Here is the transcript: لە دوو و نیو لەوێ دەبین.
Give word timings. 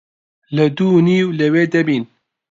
لە 0.55 0.65
دوو 0.77 0.87
و 0.99 1.03
نیو 1.09 1.27
لەوێ 1.39 1.63
دەبین. 1.73 2.03